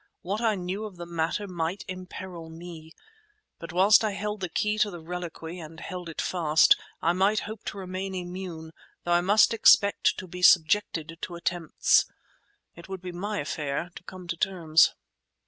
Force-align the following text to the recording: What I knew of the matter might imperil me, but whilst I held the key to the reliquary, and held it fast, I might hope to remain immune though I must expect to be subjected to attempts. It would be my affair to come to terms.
What 0.23 0.41
I 0.41 0.55
knew 0.55 0.85
of 0.85 0.95
the 0.95 1.05
matter 1.05 1.47
might 1.47 1.85
imperil 1.87 2.49
me, 2.49 2.91
but 3.59 3.71
whilst 3.71 4.03
I 4.03 4.13
held 4.13 4.39
the 4.39 4.49
key 4.49 4.79
to 4.79 4.89
the 4.89 4.99
reliquary, 4.99 5.59
and 5.59 5.79
held 5.79 6.09
it 6.09 6.19
fast, 6.19 6.75
I 7.03 7.13
might 7.13 7.41
hope 7.41 7.63
to 7.65 7.77
remain 7.77 8.15
immune 8.15 8.71
though 9.03 9.11
I 9.13 9.21
must 9.21 9.53
expect 9.53 10.17
to 10.17 10.25
be 10.25 10.41
subjected 10.41 11.19
to 11.21 11.35
attempts. 11.35 12.07
It 12.75 12.89
would 12.89 13.03
be 13.03 13.11
my 13.11 13.41
affair 13.41 13.91
to 13.93 14.01
come 14.05 14.27
to 14.29 14.35
terms. 14.35 14.95